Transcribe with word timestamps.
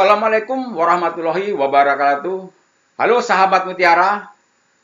Assalamualaikum 0.00 0.80
warahmatullahi 0.80 1.52
wabarakatuh. 1.52 2.48
Halo 2.96 3.20
sahabat 3.20 3.68
Mutiara, 3.68 4.32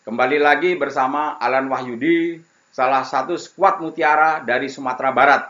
kembali 0.05 0.37
lagi 0.37 0.77
bersama 0.77 1.41
Alan 1.41 1.73
Wahyudi, 1.73 2.37
salah 2.69 3.01
satu 3.01 3.33
skuad 3.41 3.81
Mutiara 3.81 4.45
dari 4.45 4.69
Sumatera 4.69 5.17
Barat. 5.17 5.49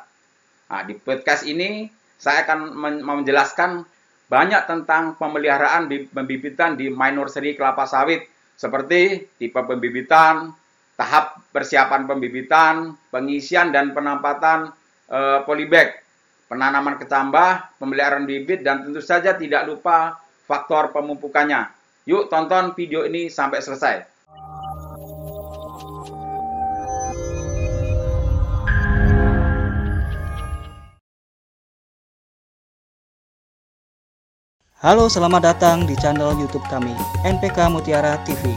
Nah, 0.71 0.87
di 0.87 0.95
podcast 0.95 1.43
ini 1.51 1.91
saya 2.15 2.47
akan 2.47 2.79
men- 2.79 3.03
menjelaskan 3.03 3.83
banyak 4.31 4.71
tentang 4.71 5.19
pemeliharaan 5.19 5.91
bi- 5.91 6.07
pembibitan 6.15 6.79
di 6.79 6.87
minor 6.87 7.27
seri 7.27 7.59
kelapa 7.59 7.91
sawit 7.91 8.23
seperti 8.55 9.27
tipe 9.35 9.59
pembibitan, 9.67 10.55
tahap 10.95 11.43
persiapan 11.51 12.07
pembibitan, 12.07 12.95
pengisian 13.11 13.75
dan 13.75 13.91
penampatan 13.91 14.71
eh, 15.11 15.43
polybag 15.43 16.06
penanaman 16.47 16.95
kecambah, 16.99 17.79
pemeliharaan 17.83 18.27
bibit, 18.27 18.63
dan 18.63 18.87
tentu 18.87 19.03
saja 19.03 19.35
tidak 19.35 19.67
lupa 19.67 20.19
faktor 20.47 20.95
pemupukannya. 20.95 21.71
Yuk 22.07 22.31
tonton 22.31 22.71
video 22.79 23.03
ini 23.03 23.27
sampai 23.27 23.59
selesai. 23.59 24.07
Halo, 34.87 35.11
selamat 35.11 35.43
datang 35.43 35.83
di 35.83 35.99
channel 35.99 36.31
YouTube 36.39 36.63
kami, 36.71 36.95
NPK 37.27 37.75
Mutiara 37.75 38.23
TV. 38.23 38.55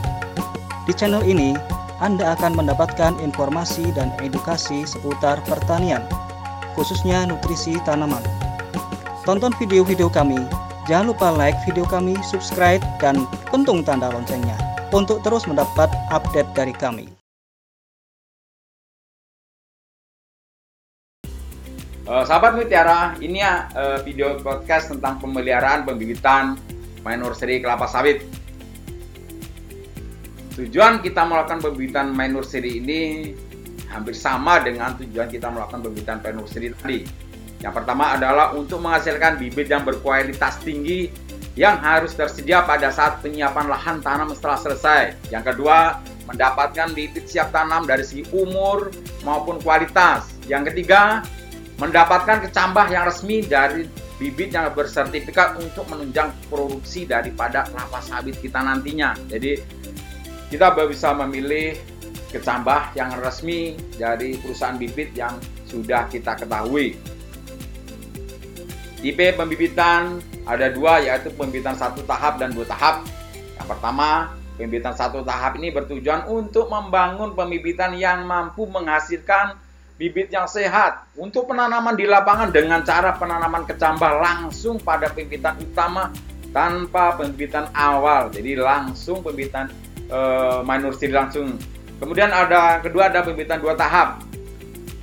Di 0.86 0.94
channel 0.94 1.26
ini, 1.26 1.58
Anda 1.98 2.38
akan 2.38 2.53
mendapatkan 2.53 3.18
informasi 3.18 3.90
dan 3.98 4.14
edukasi 4.22 4.86
seputar 4.86 5.42
pertanian, 5.50 6.06
khususnya 6.73 7.25
nutrisi 7.30 7.78
tanaman. 7.86 8.22
Tonton 9.23 9.53
video-video 9.62 10.09
kami, 10.09 10.42
jangan 10.89 11.14
lupa 11.14 11.30
like 11.34 11.58
video 11.66 11.86
kami, 11.86 12.17
subscribe, 12.25 12.81
dan 12.98 13.30
pentung 13.53 13.86
tanda 13.86 14.09
loncengnya 14.09 14.58
untuk 14.90 15.22
terus 15.22 15.45
mendapat 15.45 15.90
update 16.09 16.50
dari 16.58 16.73
kami. 16.73 17.06
Eh, 22.09 22.23
sahabat 22.25 22.58
Mutiara, 22.58 23.14
ini 23.22 23.38
eh, 23.45 24.02
video 24.02 24.42
podcast 24.42 24.90
tentang 24.90 25.22
pemeliharaan 25.22 25.86
pembibitan 25.86 26.58
minor 27.06 27.38
seri 27.38 27.62
kelapa 27.62 27.86
sawit. 27.86 28.25
Tujuan 30.58 31.06
kita 31.06 31.22
melakukan 31.30 31.62
pembibitan 31.62 32.09
minor 32.09 32.42
seri 32.42 32.81
ini 32.81 33.02
hampir 33.90 34.14
sama 34.14 34.62
dengan 34.62 34.94
tujuan 34.95 35.28
kita 35.28 35.50
melakukan 35.50 35.82
pembibitan 35.82 36.18
minor 36.22 36.45
seri 36.45 36.70
tadi. 36.72 37.00
Yang 37.59 37.73
pertama 37.84 38.16
adalah 38.16 38.56
untuk 38.56 38.80
menghasilkan 38.80 39.36
bibit 39.36 39.68
yang 39.68 39.84
berkualitas 39.84 40.62
tinggi 40.63 41.12
yang 41.59 41.75
harus 41.84 42.16
tersedia 42.16 42.63
pada 42.63 42.88
saat 42.88 43.19
penyiapan 43.19 43.68
lahan 43.68 44.00
tanam 44.00 44.31
setelah 44.31 44.59
selesai. 44.63 45.18
Yang 45.28 45.53
kedua, 45.53 46.00
mendapatkan 46.30 46.96
bibit 46.96 47.28
siap 47.28 47.52
tanam 47.52 47.84
dari 47.84 48.08
segi 48.08 48.24
umur 48.31 48.94
maupun 49.28 49.59
kualitas. 49.59 50.31
Yang 50.47 50.72
ketiga, 50.72 51.25
mendapatkan 51.81 52.47
kecambah 52.47 52.86
yang 52.94 53.03
resmi 53.12 53.44
dari 53.44 53.90
bibit 54.19 54.56
yang 54.56 54.72
bersertifikat 54.72 55.59
untuk 55.59 55.84
menunjang 55.92 56.31
produksi 56.47 57.03
daripada 57.03 57.68
kelapa 57.68 58.00
sawit 58.03 58.40
kita 58.40 58.63
nantinya. 58.63 59.16
Jadi 59.28 59.59
kita 60.47 60.75
bisa 60.88 61.12
memilih 61.12 61.75
kecambah 62.29 62.94
yang 62.94 63.09
resmi 63.19 63.73
dari 63.97 64.38
perusahaan 64.38 64.78
bibit 64.78 65.13
yang 65.17 65.35
sudah 65.66 66.06
kita 66.09 66.38
ketahui. 66.38 66.97
Tipe 69.00 69.31
pembibitan 69.34 70.19
ada 70.44 70.68
dua 70.69 71.00
yaitu 71.00 71.31
pembibitan 71.34 71.78
satu 71.78 72.03
tahap 72.03 72.38
dan 72.38 72.51
dua 72.51 72.68
tahap. 72.68 73.06
Yang 73.56 73.68
pertama, 73.72 74.35
pembibitan 74.59 74.94
satu 74.97 75.23
tahap 75.23 75.56
ini 75.56 75.72
bertujuan 75.72 76.28
untuk 76.28 76.68
membangun 76.68 77.31
pembibitan 77.31 77.95
yang 77.95 78.28
mampu 78.28 78.68
menghasilkan 78.68 79.56
bibit 80.00 80.31
yang 80.31 80.47
sehat 80.47 81.12
untuk 81.19 81.51
penanaman 81.51 81.95
di 81.95 82.07
lapangan 82.07 82.56
dengan 82.56 82.84
cara 82.88 83.19
penanaman 83.19 83.68
kecambah 83.68 84.23
langsung 84.23 84.79
pada 84.79 85.12
pembibitan 85.12 85.59
utama 85.59 86.07
tanpa 86.56 87.19
pembibitan 87.19 87.68
awal. 87.75 88.31
Jadi 88.31 88.56
langsung 88.56 89.19
pembibitan 89.19 89.68
eh, 90.07 90.59
minor 90.63 90.95
seed 90.95 91.12
langsung. 91.12 91.56
Kemudian 92.00 92.32
ada 92.32 92.80
kedua 92.80 93.12
ada 93.12 93.20
pembibitan 93.22 93.60
dua 93.60 93.76
tahap. 93.76 94.24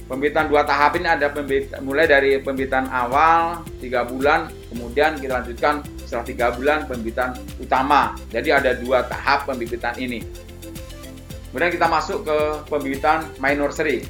Pembibitan 0.06 0.46
dua 0.48 0.62
tahap 0.62 0.96
ini 0.96 1.06
ada 1.10 1.28
pembibitan, 1.28 1.82
mulai 1.82 2.06
dari 2.06 2.38
pembibitan 2.38 2.86
awal 2.88 3.60
tiga 3.82 4.06
bulan, 4.06 4.48
kemudian 4.70 5.18
kita 5.18 5.42
lanjutkan 5.42 5.82
setelah 6.06 6.24
tiga 6.24 6.46
bulan 6.54 6.86
pembibitan 6.86 7.34
utama. 7.58 8.14
Jadi 8.30 8.48
ada 8.54 8.78
dua 8.78 9.02
tahap 9.04 9.50
pembibitan 9.50 9.98
ini. 9.98 10.22
Kemudian 11.50 11.74
kita 11.74 11.90
masuk 11.90 12.22
ke 12.22 12.38
pembibitan 12.70 13.26
minor 13.42 13.74
seri. 13.74 14.06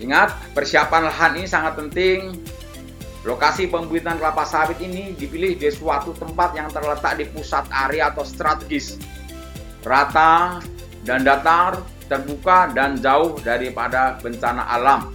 Ingat, 0.00 0.56
persiapan 0.56 1.08
lahan 1.08 1.32
ini 1.38 1.46
sangat 1.48 1.76
penting. 1.80 2.40
Lokasi 3.24 3.72
pembibitan 3.72 4.20
kelapa 4.20 4.44
sawit 4.44 4.76
ini 4.84 5.16
dipilih 5.16 5.56
di 5.56 5.68
suatu 5.72 6.12
tempat 6.12 6.52
yang 6.56 6.68
terletak 6.68 7.16
di 7.16 7.24
pusat 7.28 7.64
area 7.72 8.12
atau 8.12 8.20
strategis. 8.20 9.00
Rata 9.84 10.58
dan 11.04 11.20
datar, 11.22 11.84
terbuka 12.08 12.72
dan 12.72 12.96
jauh 12.96 13.36
daripada 13.44 14.16
bencana 14.18 14.64
alam. 14.64 15.12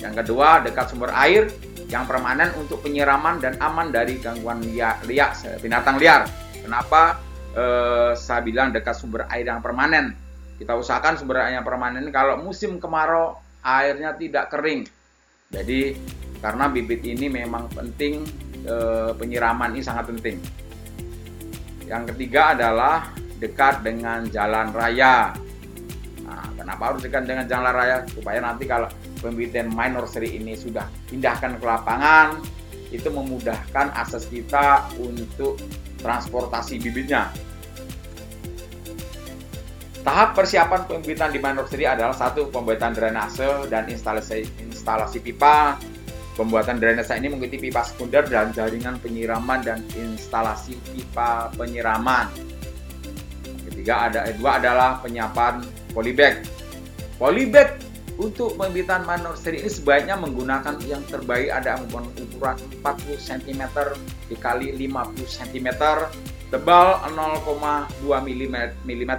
Yang 0.00 0.24
kedua, 0.24 0.64
dekat 0.64 0.88
sumber 0.88 1.12
air 1.12 1.52
yang 1.92 2.08
permanen 2.08 2.48
untuk 2.56 2.80
penyiraman 2.80 3.36
dan 3.44 3.60
aman 3.60 3.92
dari 3.92 4.16
gangguan 4.16 4.64
liar, 4.64 4.96
liar 5.04 5.36
binatang 5.60 6.00
liar. 6.00 6.24
Kenapa 6.64 7.20
eh, 7.52 8.16
saya 8.16 8.40
bilang 8.40 8.72
dekat 8.72 8.96
sumber 8.96 9.28
air 9.28 9.44
yang 9.44 9.60
permanen? 9.60 10.16
Kita 10.56 10.76
usahakan 10.76 11.20
sumber 11.20 11.44
air 11.44 11.60
yang 11.60 11.66
permanen 11.68 12.08
kalau 12.08 12.40
musim 12.40 12.80
kemarau 12.80 13.36
airnya 13.60 14.16
tidak 14.16 14.48
kering. 14.52 14.88
Jadi 15.52 15.96
karena 16.40 16.68
bibit 16.72 17.04
ini 17.04 17.28
memang 17.28 17.68
penting 17.72 18.24
e, 18.64 18.76
penyiraman 19.16 19.76
ini 19.76 19.82
sangat 19.84 20.08
penting. 20.08 20.36
Yang 21.84 22.14
ketiga 22.14 22.56
adalah 22.56 23.12
dekat 23.40 23.82
dengan 23.82 24.28
jalan 24.28 24.70
raya. 24.70 25.34
Nah, 26.22 26.46
kenapa 26.54 26.92
harus 26.92 27.00
dekat 27.02 27.26
dengan 27.26 27.48
jalan 27.48 27.72
raya? 27.72 28.04
Supaya 28.06 28.38
nanti 28.44 28.68
kalau 28.68 28.86
pembibitan 29.18 29.72
minor 29.72 30.06
seri 30.06 30.36
ini 30.36 30.54
sudah 30.54 30.86
pindahkan 31.08 31.58
ke 31.58 31.64
lapangan, 31.64 32.38
itu 32.92 33.08
memudahkan 33.08 33.96
akses 33.96 34.28
kita 34.28 34.86
untuk 35.00 35.58
transportasi 36.04 36.78
bibitnya. 36.78 37.32
Tahap 40.00 40.32
persiapan 40.32 40.88
pembibitan 40.88 41.28
di 41.28 41.36
minor 41.36 41.68
seri 41.68 41.84
adalah 41.84 42.16
satu 42.16 42.48
pembuatan 42.48 42.96
drainase 42.96 43.68
dan 43.68 43.84
instalasi 43.88 44.48
instalasi 44.64 45.20
pipa. 45.20 45.76
Pembuatan 46.40 46.80
drainase 46.80 47.12
ini 47.20 47.28
mengikuti 47.28 47.68
pipa 47.68 47.84
sekunder 47.84 48.24
dan 48.24 48.48
jaringan 48.56 48.96
penyiraman 48.96 49.60
dan 49.60 49.84
instalasi 49.92 50.80
pipa 50.88 51.52
penyiraman. 51.52 52.49
Ketiga 53.90 54.06
ada 54.06 54.20
eh, 54.30 54.38
dua 54.38 54.52
adalah 54.62 54.90
penyiapan 55.02 55.66
polybag. 55.90 56.46
Polybag 57.18 57.74
untuk 58.22 58.54
pembibitan 58.54 59.02
minor 59.02 59.34
seri 59.34 59.58
ini 59.58 59.66
sebaiknya 59.66 60.14
menggunakan 60.14 60.78
yang 60.86 61.02
terbaik 61.10 61.50
ada 61.50 61.82
ukuran 61.82 62.54
40 62.86 63.18
cm 63.18 63.62
dikali 64.30 64.78
50 64.78 65.26
cm, 65.26 65.68
tebal 66.54 67.02
0,2 67.02 68.06
mm 68.86 69.12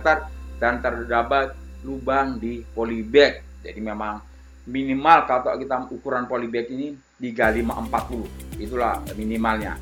dan 0.56 0.80
terdapat 0.80 1.52
lubang 1.84 2.40
di 2.40 2.64
polybag. 2.72 3.44
Jadi 3.68 3.80
memang 3.84 4.24
minimal 4.72 5.28
kalau 5.28 5.60
kita 5.60 5.84
ukuran 5.92 6.32
polybag 6.32 6.72
ini 6.72 6.96
3540. 7.20 8.56
Itulah 8.56 9.04
minimalnya. 9.20 9.76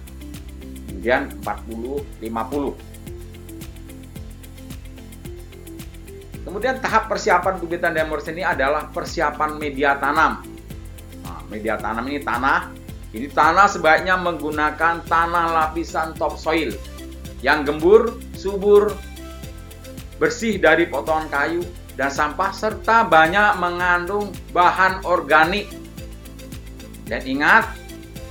Kemudian 0.89 1.29
40 1.45 2.25
50. 2.25 2.88
Kemudian 6.49 6.81
tahap 6.81 7.05
persiapan 7.05 7.61
bibitan 7.61 7.93
demors 7.93 8.25
ini 8.25 8.41
adalah 8.41 8.89
persiapan 8.89 9.61
media 9.61 10.01
tanam. 10.01 10.41
Nah, 11.21 11.45
media 11.45 11.77
tanam 11.77 12.01
ini 12.09 12.25
tanah. 12.25 12.73
Ini 13.13 13.29
tanah 13.29 13.69
sebaiknya 13.69 14.17
menggunakan 14.17 15.05
tanah 15.05 15.45
lapisan 15.53 16.17
topsoil 16.17 16.73
yang 17.45 17.61
gembur, 17.61 18.17
subur, 18.33 18.97
bersih 20.17 20.57
dari 20.57 20.89
potongan 20.89 21.29
kayu 21.29 21.61
dan 21.93 22.09
sampah 22.09 22.49
serta 22.49 23.05
banyak 23.05 23.61
mengandung 23.61 24.33
bahan 24.49 25.05
organik. 25.05 25.69
Dan 27.05 27.29
ingat, 27.29 27.69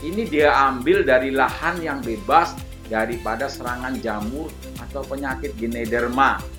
ini 0.03 0.27
dia 0.27 0.59
ambil 0.67 1.07
dari 1.07 1.31
lahan 1.31 1.79
yang 1.79 2.03
bebas 2.03 2.59
daripada 2.91 3.47
serangan 3.47 3.95
jamur 4.03 4.51
atau 4.83 5.07
penyakit 5.07 5.55
genederma. 5.55 6.58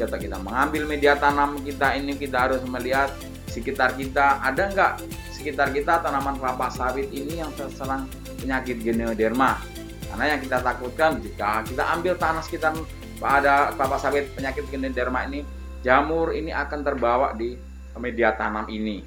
Kita 0.00 0.16
kita 0.16 0.40
mengambil 0.40 0.88
media 0.88 1.12
tanam 1.12 1.60
kita 1.60 1.92
ini 1.92 2.16
kita 2.16 2.48
harus 2.48 2.64
melihat 2.64 3.12
sekitar 3.52 3.92
kita 4.00 4.40
ada 4.40 4.72
nggak 4.72 4.92
sekitar 5.36 5.76
kita 5.76 6.00
tanaman 6.00 6.40
kelapa 6.40 6.72
sawit 6.72 7.12
ini 7.12 7.44
yang 7.44 7.52
terserang 7.52 8.08
penyakit 8.40 8.80
genederma. 8.80 9.60
Karena 10.08 10.24
yang 10.32 10.40
kita 10.40 10.64
takutkan 10.64 11.20
jika 11.20 11.60
kita 11.68 11.84
ambil 11.92 12.16
tanah 12.16 12.40
sekitar 12.40 12.72
pada 13.20 13.76
kelapa 13.76 14.00
sawit 14.00 14.32
penyakit 14.32 14.64
genederma 14.72 15.28
ini, 15.28 15.44
jamur 15.84 16.32
ini 16.32 16.48
akan 16.48 16.80
terbawa 16.80 17.36
di 17.36 17.60
media 18.00 18.32
tanam 18.32 18.72
ini. 18.72 19.04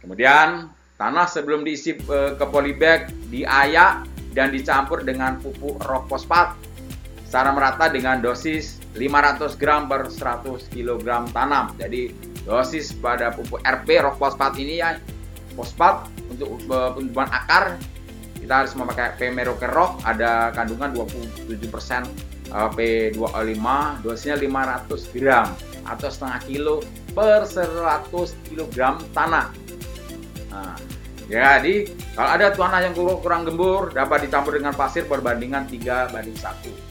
Kemudian 0.00 0.72
tanah 0.96 1.26
sebelum 1.28 1.60
diisi 1.60 1.92
eh, 1.92 2.32
ke 2.40 2.44
polybag 2.48 3.12
diayak 3.28 4.08
dan 4.32 4.48
dicampur 4.48 5.04
dengan 5.04 5.36
pupuk 5.36 5.76
rock 5.84 6.08
fosfat 6.08 6.56
secara 7.28 7.52
merata 7.52 7.92
dengan 7.92 8.24
dosis 8.24 8.80
500 8.96 9.60
gram 9.60 9.84
per 9.84 10.08
100 10.08 10.72
kg 10.72 11.28
tanam. 11.28 11.76
Jadi 11.76 12.08
dosis 12.48 12.96
pada 12.96 13.36
pupuk 13.36 13.60
RP 13.60 14.00
rock 14.00 14.16
fosfat 14.16 14.56
ini 14.56 14.80
ya 14.80 14.96
fosfat 15.52 16.08
untuk 16.32 16.56
penumbuhan 16.64 17.28
akar 17.28 17.76
kita 18.38 18.64
harus 18.64 18.72
memakai 18.80 19.12
P 19.20 19.28
Rock 19.68 20.00
ada 20.08 20.48
kandungan 20.56 20.96
27% 20.96 21.68
P25 22.48 23.66
dosisnya 24.00 24.40
500 24.40 25.12
gram 25.12 25.52
atau 25.84 26.08
setengah 26.08 26.40
kilo 26.48 26.76
per 27.12 27.44
100 27.44 28.08
kg 28.48 29.04
tanah. 29.12 29.52
Nah, 30.48 30.80
jadi 31.28 31.92
kalau 32.16 32.30
ada 32.40 32.46
tanah 32.56 32.80
yang 32.88 32.96
kurang 32.96 33.44
gembur 33.44 33.92
dapat 33.92 34.24
dicampur 34.24 34.56
dengan 34.56 34.72
pasir 34.72 35.04
perbandingan 35.04 35.68
3 35.68 36.08
banding 36.08 36.38
1. 36.40 36.87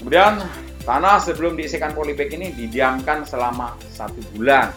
Kemudian 0.00 0.40
tanah 0.88 1.20
sebelum 1.20 1.60
diisikan 1.60 1.92
polybag 1.92 2.32
ini 2.32 2.56
didiamkan 2.56 3.28
selama 3.28 3.76
satu 3.92 4.16
bulan. 4.32 4.72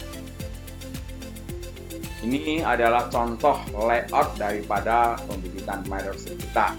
Ini 2.24 2.64
adalah 2.64 3.08
contoh 3.08 3.56
layout 3.72 4.36
daripada 4.36 5.16
pembibitan 5.24 5.80
minor 5.88 6.16
kita. 6.20 6.76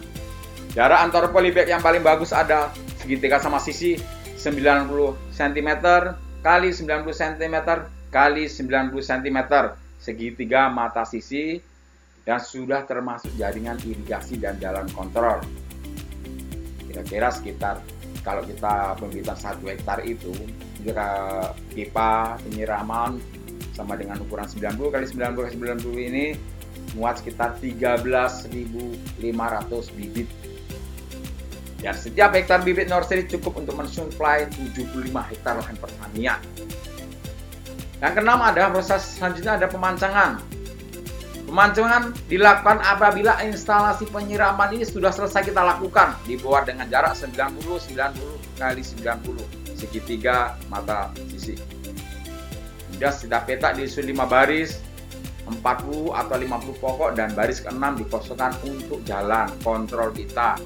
Jarak 0.77 1.01
antar 1.09 1.33
polybag 1.33 1.73
yang 1.73 1.81
paling 1.81 2.05
bagus 2.05 2.37
ada 2.37 2.69
segitiga 3.01 3.41
sama 3.41 3.57
sisi 3.65 3.97
90 4.37 4.93
cm 5.33 5.71
kali 6.45 6.69
90 6.69 7.01
cm 7.17 7.57
kali 8.13 8.45
90 8.45 8.93
cm 8.93 9.39
segitiga 9.97 10.69
mata 10.69 11.09
sisi 11.09 11.57
dan 12.29 12.41
sudah 12.41 12.85
termasuk 12.85 13.33
jaringan 13.41 13.81
irigasi 13.85 14.37
dan 14.37 14.61
jalan 14.61 14.85
kontrol. 14.93 15.41
Kira-kira 16.85 17.33
sekitar 17.33 17.81
kalau 18.25 18.41
kita 18.43 18.97
pembibitan 18.97 19.37
satu 19.37 19.69
hektar 19.69 20.01
itu 20.01 20.33
jika 20.81 21.07
pipa 21.77 22.41
penyiraman 22.41 23.21
sama 23.77 24.01
dengan 24.01 24.17
ukuran 24.25 24.49
90 24.49 24.81
kali 24.81 25.05
90 25.05 25.37
kali 25.37 25.51
90 25.77 26.09
ini 26.09 26.27
muat 26.97 27.21
sekitar 27.21 27.61
13.500 27.61 29.21
bibit. 29.93 30.29
Dan 31.85 31.93
setiap 31.93 32.33
hektar 32.33 32.65
bibit 32.65 32.89
nursery 32.89 33.29
cukup 33.29 33.61
untuk 33.61 33.77
mensuplai 33.77 34.49
75 34.49 35.05
hektar 35.13 35.61
lahan 35.61 35.77
pertanian. 35.77 36.41
Yang 38.01 38.13
keenam 38.17 38.41
ada 38.41 38.73
proses 38.73 39.05
selanjutnya 39.21 39.61
ada 39.61 39.69
pemancangan. 39.69 40.41
Pemancangan 41.55 42.11
dilakukan 42.27 42.83
apabila 42.83 43.39
instalasi 43.47 44.11
penyiraman 44.11 44.75
ini 44.75 44.83
sudah 44.83 45.15
selesai 45.15 45.47
kita 45.47 45.63
lakukan 45.63 46.19
dibuat 46.27 46.67
dengan 46.67 46.91
jarak 46.91 47.15
90 47.15 47.63
90 47.95 48.59
kali 48.59 48.83
90 48.83 49.79
segitiga 49.79 50.59
mata 50.67 51.15
sisi. 51.31 51.55
Kemudian 52.91 53.15
setiap 53.15 53.47
petak 53.47 53.79
diisukan 53.79 54.27
5 54.27 54.35
baris 54.35 54.83
40 55.47 56.11
atau 56.11 56.37
50 56.43 56.83
pokok 56.83 57.15
dan 57.15 57.31
baris 57.39 57.63
ke-6 57.63 58.03
dikosongkan 58.03 58.59
untuk 58.67 59.07
jalan 59.07 59.47
kontrol 59.63 60.11
kita. 60.11 60.59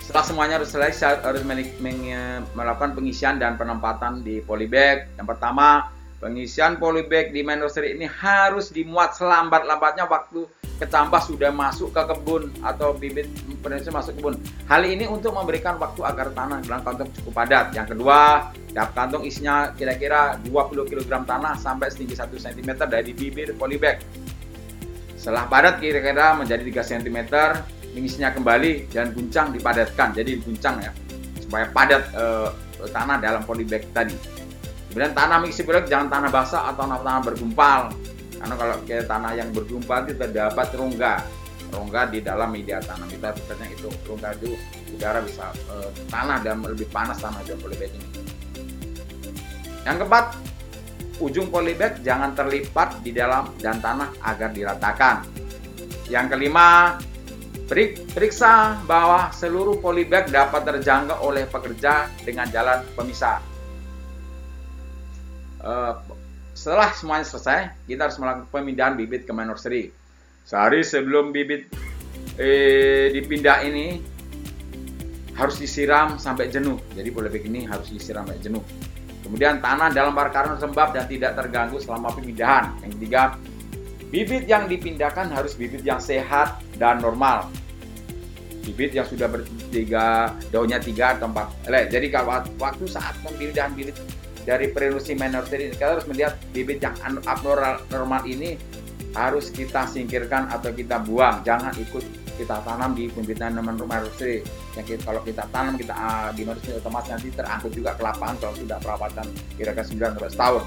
Setelah 0.00 0.24
semuanya 0.24 0.56
harus 0.56 0.72
selesai, 0.72 1.20
harus 1.20 1.44
melakukan 2.56 2.96
pengisian 2.96 3.36
dan 3.36 3.60
penempatan 3.60 4.24
di 4.24 4.40
polybag. 4.40 5.04
Yang 5.20 5.36
pertama, 5.36 5.92
pengisian 6.22 6.78
polybag 6.78 7.34
di 7.34 7.42
main 7.42 7.58
nursery 7.62 7.94
ini 7.94 8.06
harus 8.06 8.70
dimuat 8.70 9.14
selambat-lambatnya 9.18 10.06
waktu 10.06 10.46
ketambah 10.74 11.22
sudah 11.22 11.54
masuk 11.54 11.94
ke 11.94 12.02
kebun 12.02 12.50
atau 12.66 12.98
bibit 12.98 13.30
penetrasi 13.62 13.94
masuk 13.94 14.12
kebun. 14.18 14.34
Hal 14.66 14.82
ini 14.82 15.06
untuk 15.06 15.30
memberikan 15.32 15.78
waktu 15.78 16.02
agar 16.02 16.34
tanah 16.34 16.60
dalam 16.66 16.82
kantong 16.82 17.10
cukup 17.20 17.32
padat. 17.46 17.70
Yang 17.72 17.94
kedua, 17.94 18.50
tiap 18.74 18.90
kantong 18.92 19.22
isinya 19.22 19.70
kira-kira 19.78 20.36
20 20.42 20.90
kg 20.90 21.22
tanah 21.22 21.54
sampai 21.56 21.94
setinggi 21.94 22.18
1 22.18 22.26
cm 22.34 22.70
dari 22.90 23.14
bibir 23.14 23.54
polybag. 23.54 24.02
Setelah 25.14 25.46
padat 25.46 25.78
kira-kira 25.78 26.34
menjadi 26.34 26.66
3 26.66 26.90
cm, 26.90 27.18
mengisinya 27.94 28.34
kembali 28.34 28.90
dan 28.90 29.14
guncang 29.14 29.54
dipadatkan 29.54 30.10
jadi 30.12 30.42
guncang 30.42 30.82
ya 30.82 30.90
supaya 31.38 31.70
padat 31.70 32.02
e, 32.10 32.24
tanah 32.90 33.22
dalam 33.22 33.46
polybag 33.46 33.86
tadi 33.94 34.18
kemudian 34.94 35.10
tanah 35.10 35.42
polybag 35.42 35.90
jangan 35.90 36.06
tanah 36.06 36.30
basah 36.30 36.70
atau 36.70 36.86
tanah, 36.86 37.18
bergumpal. 37.26 37.90
Karena 38.38 38.54
kalau 38.54 38.76
ke 38.86 39.02
tanah 39.02 39.34
yang 39.34 39.50
bergumpal 39.50 40.06
itu 40.06 40.14
terdapat 40.14 40.70
rongga. 40.78 41.26
Rongga 41.74 42.14
di 42.14 42.22
dalam 42.22 42.54
media 42.54 42.78
tanam 42.78 43.10
kita 43.10 43.34
sebenarnya 43.34 43.74
itu. 43.74 43.90
Rongga 44.06 44.38
itu 44.38 44.54
udara 44.94 45.18
bisa 45.18 45.50
e, 45.50 45.90
tanah 46.06 46.38
dan 46.46 46.62
lebih 46.62 46.86
panas 46.94 47.18
tanah 47.18 47.42
dalam 47.42 47.58
polybag 47.58 47.90
ini. 47.90 48.06
Yang 49.82 50.06
keempat 50.06 50.26
ujung 51.18 51.50
polybag 51.50 51.98
jangan 52.06 52.30
terlipat 52.38 53.02
di 53.02 53.10
dalam 53.10 53.50
dan 53.58 53.82
tanah 53.82 54.14
agar 54.22 54.54
diratakan. 54.54 55.26
Yang 56.06 56.38
kelima 56.38 56.94
Periksa 57.64 58.84
bahwa 58.84 59.32
seluruh 59.32 59.80
polybag 59.80 60.28
dapat 60.28 60.68
terjangkau 60.68 61.24
oleh 61.24 61.48
pekerja 61.48 62.12
dengan 62.20 62.44
jalan 62.52 62.84
pemisah. 62.92 63.53
Uh, 65.64 65.96
setelah 66.52 66.92
semuanya 66.92 67.26
selesai, 67.26 67.72
kita 67.88 68.06
harus 68.06 68.20
melakukan 68.20 68.46
pemindahan 68.52 68.94
bibit 68.94 69.24
ke 69.24 69.32
nursery. 69.32 69.90
Sehari 70.44 70.84
sebelum 70.84 71.32
bibit 71.32 71.72
eh, 72.36 73.08
dipindah 73.16 73.64
ini 73.64 74.04
harus 75.34 75.56
disiram 75.56 76.20
sampai 76.20 76.52
jenuh. 76.52 76.76
Jadi 76.92 77.08
polybag 77.10 77.42
ini 77.48 77.64
harus 77.64 77.88
disiram 77.88 78.28
sampai 78.28 78.44
jenuh. 78.44 78.62
Kemudian 79.24 79.64
tanah 79.64 79.88
dalam 79.88 80.12
bakaran 80.12 80.60
lembab 80.60 80.92
dan 80.92 81.08
tidak 81.08 81.32
terganggu 81.32 81.80
selama 81.80 82.12
pemindahan. 82.12 82.76
Yang 82.84 82.92
ketiga, 83.00 83.22
Bibit 84.14 84.46
yang 84.46 84.70
dipindahkan 84.70 85.26
harus 85.34 85.58
bibit 85.58 85.82
yang 85.82 85.98
sehat 85.98 86.62
dan 86.78 87.02
normal. 87.02 87.50
Bibit 88.62 88.94
yang 88.94 89.10
sudah 89.10 89.26
bertiga 89.26 90.30
daunnya 90.54 90.78
tiga 90.78 91.18
atau 91.18 91.26
empat 91.34 91.50
helai. 91.66 91.90
Jadi 91.90 92.14
waktu 92.54 92.86
saat 92.86 93.18
pemindahan 93.26 93.74
bibit 93.74 93.98
dari 94.44 94.68
prenusi 94.70 95.16
minor 95.16 95.48
ini 95.48 95.72
kita 95.72 95.96
harus 95.96 96.04
melihat 96.04 96.36
bibit 96.52 96.84
yang 96.84 96.92
abnormal 97.24 97.80
normal 97.88 98.22
ini 98.28 98.60
harus 99.16 99.48
kita 99.48 99.88
singkirkan 99.88 100.52
atau 100.52 100.68
kita 100.74 101.00
buang. 101.00 101.40
Jangan 101.46 101.72
ikut 101.80 102.04
kita 102.34 102.60
tanam 102.66 102.92
di 102.92 103.08
pembibitan 103.08 103.56
minor 103.56 103.88
nursery. 103.88 104.44
Yang 104.76 104.86
kita, 104.98 105.02
kalau 105.06 105.20
kita 105.22 105.44
tanam 105.48 105.74
kita 105.80 105.94
uh, 105.96 106.28
di 106.36 106.44
nursery 106.44 106.76
otomatis 106.76 107.10
nanti 107.14 107.32
terangkut 107.32 107.72
juga 107.72 107.96
ke 107.96 108.02
lapangan 108.04 108.36
kalau 108.42 108.54
sudah 108.58 108.78
perawatan 108.82 109.26
kira-kira 109.56 109.86
19 109.86 110.18
tahun. 110.36 110.62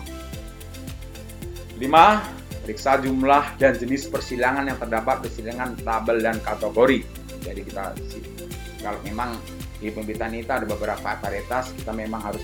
5 1.77 2.37
Periksa 2.67 2.99
jumlah 2.99 3.55
dan 3.63 3.79
jenis 3.79 4.11
persilangan 4.11 4.67
yang 4.67 4.75
terdapat 4.75 5.23
persilangan 5.23 5.79
tabel 5.87 6.19
dan 6.19 6.35
kategori. 6.43 6.99
Jadi 7.39 7.63
kita 7.63 7.95
kalau 8.83 8.99
memang 9.07 9.39
di 9.79 9.87
pembibitan 9.87 10.35
itu 10.35 10.51
ada 10.51 10.67
beberapa 10.67 11.15
varietas, 11.15 11.71
kita 11.79 11.95
memang 11.95 12.19
harus 12.19 12.43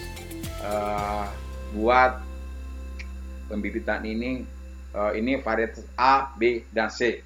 uh, 0.64 1.28
buat 1.76 2.24
pembibitan 3.52 4.02
ini 4.08 4.48
uh, 4.96 5.12
ini 5.14 5.38
varietas 5.44 5.86
A, 6.00 6.32
B, 6.34 6.64
dan 6.72 6.90
C. 6.90 7.22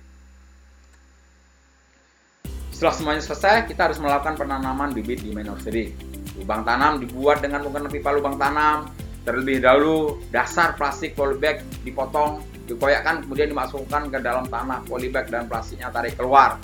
Setelah 2.74 2.94
semuanya 2.94 3.24
selesai, 3.25 3.65
kita 3.65 3.89
harus 3.89 3.98
melakukan 3.98 4.38
penanaman 4.38 4.94
bibit 4.94 5.25
di 5.25 5.34
main 5.34 5.50
nursery. 5.50 5.98
Lubang 6.38 6.62
tanam 6.62 7.01
dibuat 7.01 7.41
dengan 7.41 7.65
menggunakan 7.65 7.89
pipa 7.89 8.13
lubang 8.13 8.38
tanam. 8.38 8.86
Terlebih 9.25 9.60
dahulu, 9.60 10.22
dasar 10.29 10.77
plastik 10.77 11.17
polybag 11.17 11.60
dipotong 11.82 12.39
dikoyakkan 12.67 13.24
kemudian 13.24 13.50
dimasukkan 13.50 14.12
ke 14.12 14.20
dalam 14.20 14.46
tanah 14.51 14.84
polybag 14.86 15.32
dan 15.32 15.48
plastiknya 15.48 15.88
tarik 15.88 16.20
keluar 16.20 16.60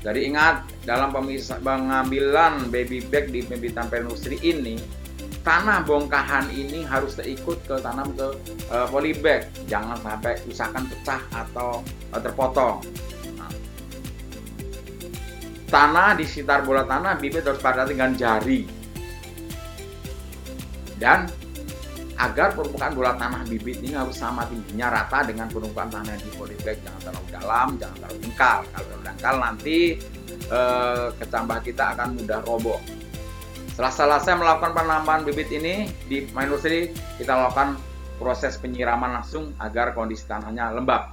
Jadi 0.00 0.32
ingat 0.32 0.64
dalam 0.88 1.12
pengambilan 1.12 2.72
baby 2.72 3.04
back 3.04 3.28
di 3.28 3.44
pembibitan 3.44 3.86
penusri 3.92 4.40
ini 4.40 4.80
tanah 5.46 5.86
bongkahan 5.86 6.50
ini 6.50 6.82
harus 6.82 7.14
terikut 7.14 7.62
ke 7.70 7.78
tanam 7.78 8.10
ke 8.18 8.34
uh, 8.66 8.90
polybag. 8.90 9.46
Jangan 9.70 9.94
sampai 10.02 10.34
usahakan 10.50 10.90
pecah 10.90 11.22
atau 11.30 11.86
uh, 12.10 12.18
terpotong. 12.18 12.82
Nah, 13.38 13.52
tanah 15.70 16.18
di 16.18 16.26
sekitar 16.26 16.66
bola 16.66 16.82
tanah 16.82 17.14
bibit 17.22 17.46
harus 17.46 17.62
pada 17.62 17.86
dengan 17.86 18.10
jari. 18.18 18.66
Dan 20.98 21.30
agar 22.18 22.50
permukaan 22.58 22.98
bola 22.98 23.14
tanah 23.14 23.46
bibit 23.46 23.78
ini 23.86 23.94
harus 23.94 24.18
sama 24.18 24.50
tingginya 24.50 24.98
rata 24.98 25.30
dengan 25.30 25.46
permukaan 25.46 25.94
tanah 25.94 26.18
di 26.18 26.30
polybag. 26.34 26.82
Jangan 26.82 27.00
terlalu 27.06 27.28
dalam 27.30 27.68
jangan 27.78 27.96
terlalu 28.02 28.18
dangkal 28.18 28.58
kalau 28.74 28.82
terlalu 28.82 29.04
dangkal 29.06 29.34
nanti 29.38 29.78
eh, 30.50 31.06
kecambah 31.22 31.58
kita 31.62 31.84
akan 31.94 32.08
mudah 32.18 32.40
roboh 32.42 32.80
setelah 33.76 33.92
selesai 33.92 34.40
melakukan 34.40 34.72
penambahan 34.72 35.20
bibit 35.20 35.52
ini 35.52 35.84
di 36.08 36.24
nursery 36.32 36.96
kita 37.20 37.36
lakukan 37.36 37.76
proses 38.16 38.56
penyiraman 38.56 39.20
langsung 39.20 39.52
agar 39.60 39.92
kondisi 39.92 40.24
tanahnya 40.24 40.72
lembab. 40.72 41.12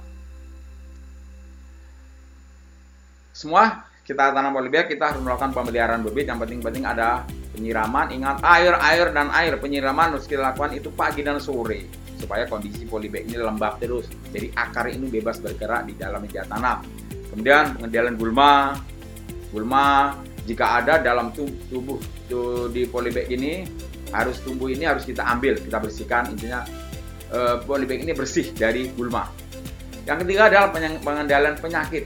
Semua 3.36 3.84
kita 4.00 4.32
tanam 4.32 4.56
polybag 4.56 4.88
kita 4.88 5.12
harus 5.12 5.20
melakukan 5.20 5.52
pemeliharaan 5.52 6.00
bibit. 6.08 6.24
Yang 6.24 6.40
penting-penting 6.48 6.88
ada 6.88 7.28
penyiraman. 7.52 8.16
Ingat 8.16 8.40
air 8.40 8.72
air 8.80 9.12
dan 9.12 9.28
air. 9.36 9.60
Penyiraman 9.60 10.16
harus 10.16 10.24
kita 10.24 10.48
lakukan 10.48 10.72
itu 10.72 10.88
pagi 10.88 11.20
dan 11.20 11.36
sore 11.44 11.84
supaya 12.16 12.48
kondisi 12.48 12.88
polybag 12.88 13.28
ini 13.28 13.44
lembab 13.44 13.76
terus. 13.76 14.08
Jadi 14.32 14.56
akar 14.56 14.88
ini 14.88 15.12
bebas 15.12 15.36
bergerak 15.36 15.84
di 15.84 16.00
dalam 16.00 16.24
media 16.24 16.48
tanam. 16.48 16.80
Kemudian 17.28 17.76
pengendalian 17.76 18.16
gulma. 18.16 18.72
Gulma 19.52 20.16
jika 20.44 20.84
ada 20.84 21.00
dalam 21.00 21.32
tubuh 21.32 21.98
di 22.68 22.84
polybag 22.88 23.32
ini 23.32 23.64
harus 24.12 24.38
tumbuh 24.44 24.70
ini 24.70 24.84
harus 24.86 25.02
kita 25.08 25.24
ambil 25.24 25.56
kita 25.58 25.80
bersihkan. 25.80 26.30
Intinya 26.30 26.62
eh, 27.32 27.56
polybag 27.64 28.04
ini 28.04 28.12
bersih 28.12 28.52
dari 28.52 28.92
gulma. 28.92 29.26
Yang 30.04 30.28
ketiga 30.28 30.52
adalah 30.52 30.68
pengendalian 31.00 31.56
penyakit. 31.56 32.04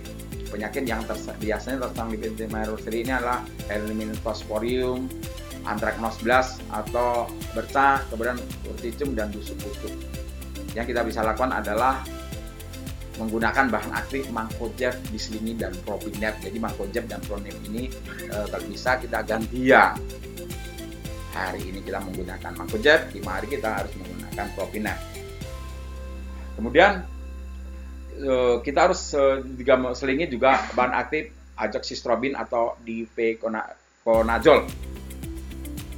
Penyakit 0.49 0.89
yang 0.89 1.05
terse 1.05 1.29
biasanya 1.37 1.85
terserang 1.85 2.09
di 2.09 2.19
Pentameroseri 2.25 3.05
ini 3.05 3.13
adalah 3.13 3.45
Helminthosporium, 3.69 5.05
Anthracnose 5.69 6.57
atau 6.73 7.29
bercak, 7.53 8.01
kemudian 8.09 8.41
urticum 8.65 9.13
dan 9.13 9.29
busuk 9.29 9.61
busuk. 9.61 9.93
Yang 10.73 10.97
kita 10.97 11.05
bisa 11.05 11.21
lakukan 11.21 11.53
adalah 11.53 12.01
menggunakan 13.19 13.67
bahan 13.69 13.93
aktif 13.93 14.31
mangkojeb, 14.31 14.95
diselingi 15.11 15.59
dan 15.59 15.75
propinep. 15.83 16.39
Jadi 16.39 16.57
mangkojeb 16.63 17.05
dan 17.11 17.19
propinep 17.27 17.59
ini 17.67 17.91
e, 18.31 18.39
bisa 18.71 18.97
kita 19.03 19.27
gantian. 19.27 19.99
Hari 21.35 21.61
ini 21.67 21.83
kita 21.83 21.99
menggunakan 22.03 22.55
mangkojeb, 22.55 23.11
lima 23.15 23.31
hari 23.43 23.47
kita 23.51 23.83
harus 23.83 23.93
menggunakan 23.99 24.47
propinep. 24.55 24.99
Kemudian 26.55 27.07
Eh, 28.19 28.57
kita 28.67 28.91
harus 28.91 29.15
uh, 29.15 29.39
selingi 29.95 30.27
juga 30.27 30.59
bahan 30.75 30.91
aktif 30.91 31.31
azoxystrobin 31.55 32.35
atau 32.35 32.75
difeconazole. 32.83 34.67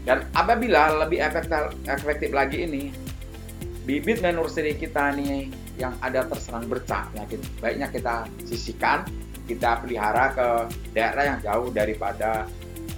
Dan 0.04 0.28
apabila 0.36 1.00
lebih 1.04 1.16
efektif, 1.16 1.72
efektif 1.88 2.30
lagi 2.36 2.68
ini, 2.68 2.92
bibit 3.88 4.20
nursery 4.20 4.76
kita 4.76 5.16
nih 5.16 5.48
yang 5.80 5.96
ada 6.04 6.28
terserang 6.28 6.68
bercak 6.68 7.08
penyakit, 7.10 7.40
baiknya 7.58 7.88
kita 7.88 8.28
sisihkan, 8.44 9.08
kita 9.48 9.80
pelihara 9.80 10.36
ke 10.36 10.48
daerah 10.92 11.34
yang 11.34 11.38
jauh 11.40 11.72
daripada 11.72 12.44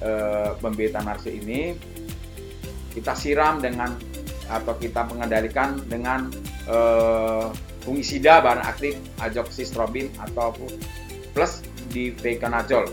uh, 0.03 0.59
pembibitan 0.59 1.07
nursery 1.07 1.39
ini. 1.41 1.63
Kita 2.93 3.17
siram 3.17 3.63
dengan 3.63 3.97
atau 4.53 4.77
kita 4.77 5.09
mengendalikan 5.09 5.81
dengan 5.89 6.29
uh, 6.69 7.49
fungisida 7.87 8.45
bahan 8.45 8.63
aktif 8.63 8.99
azoxystrobin 9.19 10.13
ataupun 10.21 10.71
plus 11.35 11.65
di 11.91 12.15
veganazol. 12.15 12.89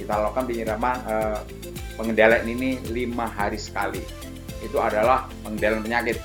Kita 0.00 0.16
lakukan 0.16 0.48
penyiraman 0.48 0.96
eh, 1.04 1.38
pengendalian 2.00 2.44
ini 2.48 2.70
lima 2.88 3.28
hari 3.28 3.60
sekali. 3.60 4.00
Itu 4.64 4.80
adalah 4.80 5.28
pengendalian 5.44 5.84
penyakit. 5.84 6.16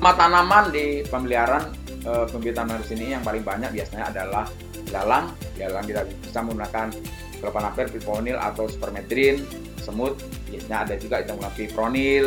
Hama 0.00 0.16
tanaman 0.16 0.72
di 0.72 1.04
pemeliharaan 1.04 1.76
eh, 2.08 2.24
pembibitan 2.32 2.72
virus 2.72 2.88
ini 2.96 3.12
yang 3.12 3.20
paling 3.20 3.44
banyak 3.44 3.68
biasanya 3.68 4.08
adalah 4.08 4.48
lalang. 4.96 5.28
Lalang 5.60 5.84
kita 5.84 6.08
bisa 6.08 6.40
menggunakan 6.40 6.88
propanapir, 7.36 7.92
piponil 7.92 8.40
atau 8.40 8.64
spermetrin, 8.64 9.44
semut. 9.76 10.16
Biasanya 10.48 10.88
ada 10.88 10.94
juga 10.96 11.20
yang 11.20 11.36
menggunakan 11.36 11.52
fipronil. 11.52 12.26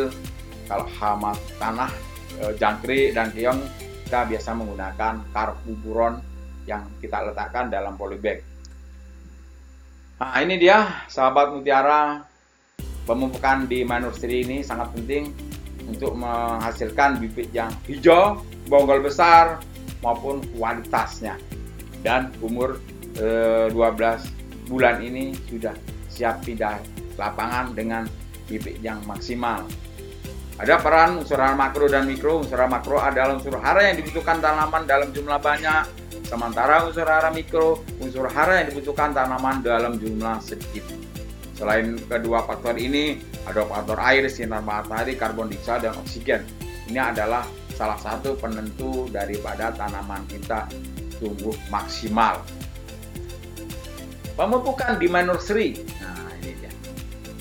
Kalau 0.70 0.86
hama 1.02 1.34
tanah, 1.58 1.90
eh, 2.46 2.54
jangkrik 2.54 3.10
dan 3.10 3.34
keong 3.34 3.58
kita 4.06 4.22
biasa 4.22 4.54
menggunakan 4.54 5.14
karbuburon 5.34 6.22
yang 6.70 6.86
kita 7.02 7.26
letakkan 7.26 7.74
dalam 7.74 7.98
polybag. 7.98 8.38
Nah 10.22 10.38
ini 10.38 10.62
dia 10.62 11.10
sahabat 11.10 11.50
mutiara 11.50 12.22
pemupukan 13.02 13.66
di 13.66 13.82
manusri 13.82 14.46
ini 14.46 14.62
sangat 14.62 14.94
penting 14.94 15.34
untuk 15.88 16.16
menghasilkan 16.16 17.20
bibit 17.20 17.50
yang 17.52 17.70
hijau, 17.88 18.40
bonggol 18.68 19.04
besar 19.04 19.60
maupun 20.00 20.40
kualitasnya. 20.56 21.36
Dan 22.04 22.32
umur 22.44 22.80
e, 23.16 23.68
eh, 23.70 23.72
12 23.72 24.68
bulan 24.68 25.00
ini 25.00 25.32
sudah 25.48 25.72
siap 26.12 26.44
pindah 26.44 26.80
lapangan 27.16 27.72
dengan 27.72 28.04
bibit 28.44 28.80
yang 28.84 29.00
maksimal. 29.08 29.64
Ada 30.54 30.78
peran 30.78 31.18
unsur 31.18 31.34
hara 31.34 31.58
makro 31.58 31.90
dan 31.90 32.06
mikro. 32.06 32.38
Unsur 32.38 32.62
hara 32.62 32.70
makro 32.70 33.02
adalah 33.02 33.34
unsur 33.34 33.58
hara 33.58 33.90
yang 33.90 33.98
dibutuhkan 33.98 34.38
tanaman 34.38 34.86
dalam 34.86 35.10
jumlah 35.10 35.42
banyak. 35.42 35.82
Sementara 36.24 36.86
unsur 36.86 37.04
hara 37.04 37.34
mikro, 37.34 37.82
unsur 37.98 38.30
hara 38.30 38.62
yang 38.62 38.70
dibutuhkan 38.70 39.10
tanaman 39.10 39.66
dalam 39.66 39.98
jumlah 39.98 40.38
sedikit. 40.38 40.86
Selain 41.54 41.94
kedua 42.10 42.42
faktor 42.42 42.74
ini, 42.74 43.22
ada 43.46 43.62
faktor 43.62 43.98
air, 44.02 44.26
sinar 44.26 44.62
matahari, 44.66 45.14
karbon 45.14 45.50
dioksida, 45.50 45.90
dan 45.90 45.94
oksigen. 46.02 46.42
Ini 46.90 47.00
adalah 47.14 47.46
salah 47.74 47.98
satu 47.98 48.34
penentu 48.38 49.06
daripada 49.10 49.70
tanaman 49.74 50.26
kita 50.26 50.66
tumbuh 51.22 51.54
maksimal. 51.70 52.42
Pemupukan 54.34 54.98
di 54.98 55.06
nursery. 55.06 55.78
Nah, 56.02 56.26
ini 56.42 56.58
dia. 56.58 56.72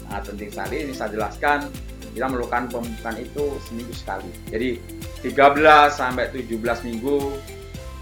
Nah, 0.06 0.22
penting 0.22 0.50
sekali 0.54 0.76
ini 0.86 0.94
saya 0.94 1.10
jelaskan 1.10 1.74
kita 2.14 2.30
melakukan 2.30 2.70
pemupukan 2.70 3.16
itu 3.18 3.58
seminggu 3.66 3.94
sekali. 3.98 4.30
Jadi 4.54 4.70
13 5.26 5.90
sampai 5.90 6.30
17 6.30 6.86
minggu 6.86 7.18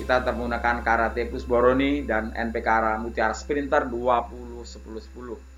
kita 0.03 0.27
menggunakan 0.33 0.83
karate 0.83 1.29
plus 1.31 1.47
boroni 1.47 2.03
dan 2.03 2.35
NPK 2.35 2.99
mutiara 2.99 3.31
sprinter 3.31 3.87
20 3.87 4.59
10 4.59 4.67
10. 4.67 5.50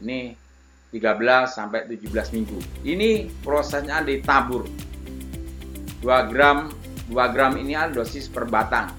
Ini 0.00 0.32
13 0.92 1.48
sampai 1.48 1.88
17 1.88 2.36
minggu. 2.36 2.58
Ini 2.84 3.28
prosesnya 3.44 4.04
ditabur. 4.04 4.68
2 6.04 6.30
gram 6.32 6.72
2 7.08 7.34
gram 7.34 7.52
ini 7.60 7.76
adalah 7.76 8.04
dosis 8.04 8.28
per 8.28 8.48
batang. 8.48 8.92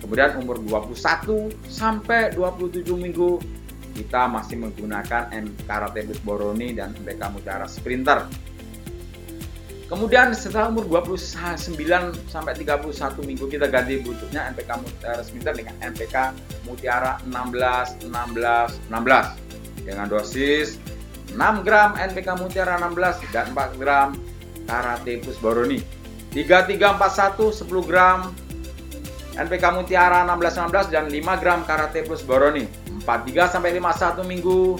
Kemudian 0.00 0.38
umur 0.38 0.60
21 0.62 1.50
sampai 1.66 2.30
27 2.36 2.84
minggu 2.94 3.40
kita 3.96 4.28
masih 4.28 4.60
menggunakan 4.60 5.32
M 5.32 5.50
Karate 5.64 6.04
Boroni 6.20 6.76
dan 6.76 6.92
MBK 7.00 7.22
Mutiara 7.32 7.66
Sprinter. 7.66 8.28
Kemudian 9.86 10.34
setelah 10.34 10.68
umur 10.68 10.84
29 11.06 11.78
sampai 12.26 12.52
31 12.58 12.90
minggu 13.22 13.46
kita 13.46 13.70
ganti 13.70 14.02
bentuknya 14.02 14.50
NPK 14.50 14.70
Mutiara 14.82 15.22
Sprinter 15.22 15.54
dengan 15.54 15.74
NPK 15.78 16.16
Mutiara 16.66 17.22
16 17.24 18.04
16 18.10 18.90
16 18.90 19.45
dengan 19.86 20.10
dosis 20.10 20.82
6 21.30 21.38
gram 21.62 21.94
NPK 21.94 22.28
Mutiara 22.36 22.76
16 22.82 23.30
dan 23.30 23.54
4 23.54 23.78
gram 23.80 24.18
Karate 24.66 25.22
Plus 25.22 25.38
Boroni. 25.38 25.78
3341 26.34 27.64
10 27.64 27.88
gram 27.88 28.34
NPK 29.38 29.64
Mutiara 29.70 30.26
16 30.26 30.90
16 30.90 30.90
dan 30.90 31.06
5 31.06 31.42
gram 31.42 31.60
Karate 31.62 32.02
Plus 32.02 32.26
Boroni. 32.26 32.66
43 33.06 33.54
sampai 33.54 33.70
51 33.78 34.26
minggu 34.26 34.76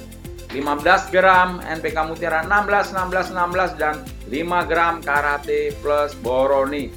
15 0.51 1.15
gram 1.15 1.63
NPK 1.63 1.97
Mutiara 2.07 2.43
16 2.43 2.95
16 2.95 3.31
16 3.35 3.81
dan 3.81 4.03
5 4.27 4.71
gram 4.71 4.99
karate 5.05 5.75
plus 5.79 6.15
boroni 6.19 6.91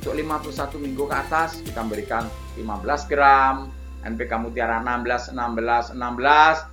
untuk 0.00 0.16
51 0.16 0.80
minggu 0.80 1.04
ke 1.04 1.14
atas 1.16 1.60
kita 1.60 1.84
berikan 1.84 2.24
15 2.56 3.10
gram 3.12 3.68
NPK 4.04 4.32
Mutiara 4.40 4.80
16 4.80 5.36
16 5.36 5.98
16 5.98 6.69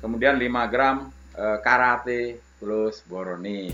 kemudian 0.00 0.36
5 0.38 0.72
gram 0.72 1.08
e, 1.34 1.44
karate 1.60 2.40
plus 2.56 3.04
boroni. 3.06 3.70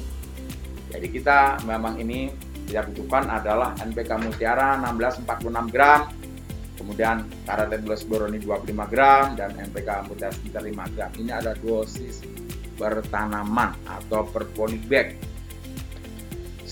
Jadi 0.92 1.06
kita 1.08 1.62
memang 1.64 1.96
ini 2.02 2.28
tidak 2.68 2.92
butuhkan 2.92 3.30
adalah 3.30 3.72
NPK 3.80 4.10
Mutiara 4.22 4.76
16 4.80 5.24
46 5.24 5.74
gram. 5.74 6.00
Kemudian 6.76 7.16
karate 7.46 7.76
plus 7.78 8.02
boroni 8.04 8.42
25 8.42 8.92
gram 8.92 9.38
dan 9.38 9.54
NPK 9.54 10.08
mutiara 10.10 10.34
sekitar 10.34 10.66
5 10.66 10.94
gram. 10.98 11.10
Ini 11.14 11.30
ada 11.30 11.52
dosis 11.54 12.24
bertanaman 12.74 13.76
atau 13.86 14.26
per 14.26 14.50
polybag 14.50 15.14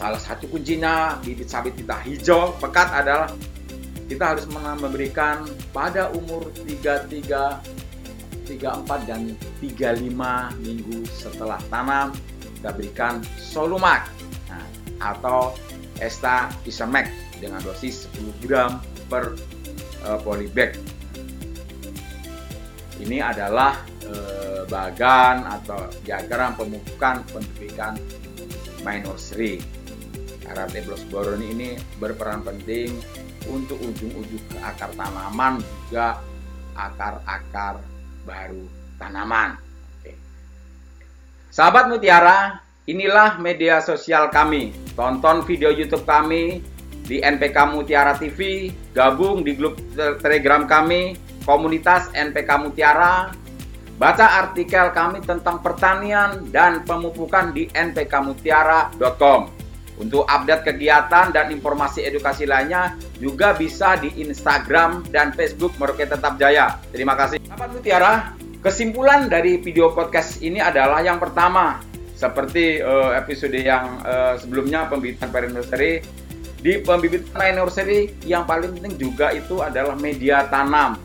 salah 0.00 0.16
satu 0.16 0.48
kuncinya 0.48 1.20
bibit 1.20 1.52
sawit 1.52 1.76
kita 1.76 2.00
hijau 2.08 2.56
pekat 2.56 2.88
adalah 2.88 3.28
kita 4.08 4.32
harus 4.32 4.48
memberikan 4.48 5.44
pada 5.76 6.08
umur 6.16 6.48
33 6.64 7.79
34 8.58 9.06
dan 9.06 9.38
35 9.62 10.10
minggu 10.58 10.98
setelah 11.06 11.60
tanam 11.70 12.10
kita 12.58 12.70
berikan 12.74 13.14
solumak. 13.38 14.10
Nah, 14.50 14.66
atau 14.98 15.54
esta 16.02 16.50
isamac 16.66 17.06
dengan 17.38 17.62
dosis 17.62 18.10
10 18.18 18.44
gram 18.44 18.82
per 19.06 19.38
uh, 20.04 20.18
polybag. 20.20 20.74
Ini 23.00 23.24
adalah 23.24 23.80
uh, 24.04 24.68
bagan 24.68 25.48
atau 25.48 25.88
diagram 26.04 26.52
pemupukan 26.58 27.24
pendidikan 27.32 27.96
minor 28.84 29.16
seri 29.16 29.80
karate 30.50 30.82
boroni 31.08 31.54
ini 31.54 31.68
berperan 32.02 32.42
penting 32.42 32.90
untuk 33.46 33.78
ujung-ujung 33.78 34.42
akar 34.60 34.90
tanaman 34.98 35.62
juga 35.86 36.18
akar-akar 36.74 37.78
baru 38.30 38.62
tanaman. 39.02 39.58
Oke. 39.98 40.14
Sahabat 41.50 41.90
Mutiara, 41.90 42.62
inilah 42.86 43.42
media 43.42 43.82
sosial 43.82 44.30
kami. 44.30 44.70
Tonton 44.94 45.42
video 45.42 45.74
YouTube 45.74 46.06
kami 46.06 46.62
di 47.10 47.18
NPK 47.18 47.74
Mutiara 47.74 48.14
TV, 48.14 48.70
gabung 48.94 49.42
di 49.42 49.58
grup 49.58 49.74
Telegram 50.22 50.62
kami, 50.62 51.18
komunitas 51.42 52.06
NPK 52.14 52.50
Mutiara, 52.62 53.34
baca 53.98 54.46
artikel 54.46 54.94
kami 54.94 55.18
tentang 55.26 55.58
pertanian 55.58 56.46
dan 56.54 56.86
pemupukan 56.86 57.50
di 57.50 57.66
npkmutiara.com. 57.74 59.59
Untuk 60.00 60.24
update 60.24 60.64
kegiatan 60.64 61.28
dan 61.28 61.52
informasi 61.52 62.08
edukasi 62.08 62.48
lainnya 62.48 62.96
juga 63.20 63.52
bisa 63.52 64.00
di 64.00 64.08
Instagram 64.16 65.04
dan 65.12 65.36
Facebook 65.36 65.76
Merauke 65.76 66.08
Tetap 66.08 66.40
Jaya. 66.40 66.80
Terima 66.88 67.12
kasih. 67.12 67.36
Sahabat 67.44 67.68
Mutiara, 67.76 68.32
kesimpulan 68.64 69.28
dari 69.28 69.60
video 69.60 69.92
podcast 69.92 70.40
ini 70.40 70.56
adalah 70.56 71.04
yang 71.04 71.20
pertama, 71.20 71.84
seperti 72.16 72.80
uh, 72.80 73.12
episode 73.12 73.52
yang 73.52 74.00
uh, 74.00 74.40
sebelumnya 74.40 74.88
pembibitan 74.88 75.28
parent 75.28 75.52
nursery, 75.52 76.00
di 76.64 76.80
pembibitan 76.80 77.28
parent 77.36 77.56
nursery 77.60 78.16
yang 78.24 78.48
paling 78.48 78.72
penting 78.80 78.96
juga 78.96 79.36
itu 79.36 79.60
adalah 79.60 80.00
media 80.00 80.48
tanam. 80.48 80.96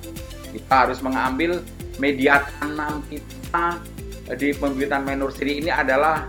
Kita 0.56 0.88
harus 0.88 1.04
mengambil 1.04 1.60
media 2.00 2.48
tanam 2.48 3.04
kita 3.12 3.75
di 4.40 4.56
pembibitan 4.56 5.04
nursery 5.04 5.60
ini 5.60 5.68
adalah 5.68 6.28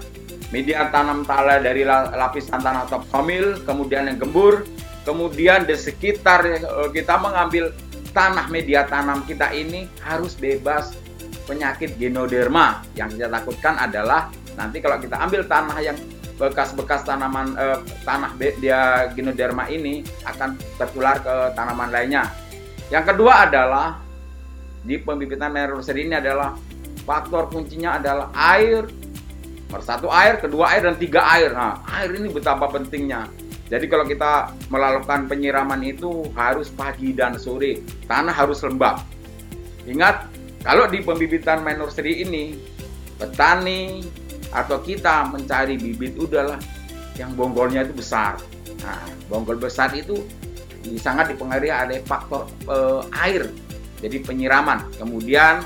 media 0.56 0.88
tanam 0.88 1.20
tala 1.28 1.60
dari 1.60 1.84
lapisan 1.84 2.64
tanah 2.64 2.88
top 2.88 3.04
soil, 3.12 3.60
kemudian 3.68 4.08
yang 4.08 4.16
gembur, 4.16 4.64
kemudian 5.04 5.68
di 5.68 5.76
sekitar 5.76 6.48
eh, 6.48 6.88
kita 6.96 7.20
mengambil 7.20 7.76
tanah 8.16 8.48
media 8.48 8.88
tanam 8.88 9.20
kita 9.28 9.52
ini 9.52 9.84
harus 10.00 10.32
bebas 10.32 10.96
penyakit 11.44 12.00
genoderma. 12.00 12.80
Yang 12.96 13.20
kita 13.20 13.28
takutkan 13.28 13.76
adalah 13.76 14.32
nanti 14.56 14.80
kalau 14.80 14.96
kita 14.96 15.20
ambil 15.20 15.44
tanah 15.44 15.76
yang 15.84 15.96
bekas-bekas 16.40 17.04
tanaman 17.04 17.52
eh, 17.60 17.78
tanah 18.08 18.32
dia 18.56 19.12
genoderma 19.12 19.68
ini 19.68 20.00
akan 20.24 20.56
tertular 20.80 21.20
ke 21.20 21.52
tanaman 21.52 21.92
lainnya. 21.92 22.32
Yang 22.88 23.12
kedua 23.12 23.44
adalah 23.44 24.00
di 24.88 24.96
pembibitan 24.96 25.52
nursery 25.52 26.08
ini 26.08 26.16
adalah 26.16 26.56
faktor 27.04 27.50
kuncinya 27.52 27.98
adalah 27.98 28.30
air, 28.56 28.86
satu 29.82 30.06
air, 30.08 30.38
kedua 30.38 30.74
air, 30.74 30.86
dan 30.86 30.96
tiga 30.96 31.26
air. 31.26 31.50
Nah, 31.50 31.82
air 31.90 32.14
ini 32.14 32.30
betapa 32.30 32.70
pentingnya. 32.70 33.26
Jadi 33.66 33.90
kalau 33.90 34.06
kita 34.06 34.54
melakukan 34.70 35.26
penyiraman 35.26 35.82
itu 35.82 36.30
harus 36.38 36.70
pagi 36.70 37.10
dan 37.10 37.34
sore. 37.34 37.82
Tanah 38.06 38.30
harus 38.30 38.62
lembab. 38.62 39.02
Ingat, 39.90 40.30
kalau 40.62 40.86
di 40.86 41.02
pembibitan 41.02 41.66
nursery 41.66 42.22
ini, 42.22 42.54
petani 43.18 44.06
atau 44.54 44.78
kita 44.78 45.26
mencari 45.34 45.74
bibit 45.74 46.14
udahlah 46.14 46.62
yang 47.18 47.34
bonggolnya 47.34 47.82
itu 47.82 47.94
besar. 47.96 48.38
Nah, 48.86 49.02
bonggol 49.26 49.58
besar 49.58 49.90
itu 49.98 50.22
sangat 51.02 51.34
dipengaruhi 51.34 51.74
oleh 51.74 51.98
faktor 52.06 52.46
eh, 52.70 53.02
air. 53.26 53.50
Jadi 53.98 54.22
penyiraman. 54.22 54.86
Kemudian 54.94 55.64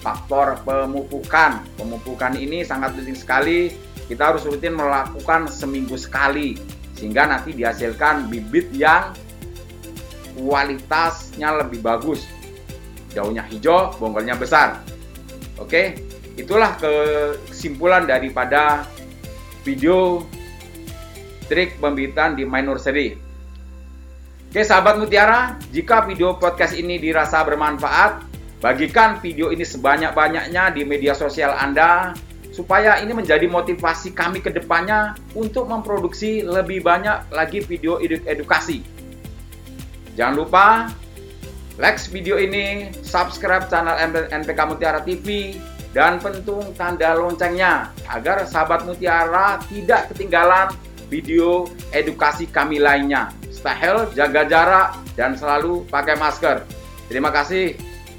faktor 0.00 0.58
pemupukan. 0.62 1.62
Pemupukan 1.74 2.34
ini 2.38 2.62
sangat 2.62 2.94
penting 2.98 3.18
sekali. 3.18 3.72
Kita 4.08 4.32
harus 4.32 4.46
rutin 4.48 4.72
melakukan 4.72 5.50
seminggu 5.52 5.98
sekali 6.00 6.56
sehingga 6.96 7.28
nanti 7.28 7.54
dihasilkan 7.54 8.26
bibit 8.32 8.72
yang 8.72 9.12
kualitasnya 10.34 11.60
lebih 11.62 11.84
bagus. 11.84 12.26
Daunnya 13.12 13.44
hijau, 13.46 13.94
bonggolnya 14.00 14.38
besar. 14.38 14.80
Oke, 15.58 15.98
itulah 16.38 16.78
kesimpulan 16.78 18.06
daripada 18.06 18.86
video 19.66 20.22
trik 21.50 21.80
pembibitan 21.82 22.36
di 22.38 22.46
minor 22.46 22.78
nursery. 22.78 23.16
Oke 24.48 24.64
sahabat 24.64 24.96
mutiara, 24.96 25.60
jika 25.68 26.08
video 26.08 26.40
podcast 26.40 26.72
ini 26.72 26.96
dirasa 26.96 27.44
bermanfaat, 27.44 28.27
Bagikan 28.58 29.22
video 29.22 29.54
ini 29.54 29.62
sebanyak-banyaknya 29.62 30.74
di 30.74 30.82
media 30.82 31.14
sosial 31.14 31.54
Anda 31.54 32.10
supaya 32.50 32.98
ini 32.98 33.14
menjadi 33.14 33.46
motivasi 33.46 34.10
kami 34.18 34.42
ke 34.42 34.50
depannya 34.50 35.14
untuk 35.38 35.70
memproduksi 35.70 36.42
lebih 36.42 36.82
banyak 36.82 37.30
lagi 37.30 37.62
video 37.62 38.02
edukasi. 38.02 38.82
Jangan 40.18 40.34
lupa 40.34 40.66
like 41.78 42.02
video 42.10 42.34
ini, 42.34 42.90
subscribe 43.06 43.70
channel 43.70 43.94
NPK 44.26 44.58
Mutiara 44.66 45.06
TV, 45.06 45.54
dan 45.94 46.18
pentung 46.18 46.74
tanda 46.74 47.14
loncengnya 47.14 47.94
agar 48.10 48.42
sahabat 48.42 48.82
Mutiara 48.82 49.62
tidak 49.70 50.10
ketinggalan 50.10 50.74
video 51.06 51.70
edukasi 51.94 52.50
kami 52.50 52.82
lainnya. 52.82 53.30
Stay 53.54 53.70
healthy, 53.70 54.18
jaga 54.18 54.42
jarak, 54.50 54.88
dan 55.14 55.38
selalu 55.38 55.86
pakai 55.86 56.18
masker. 56.18 56.66
Terima 57.06 57.30
kasih. 57.30 57.87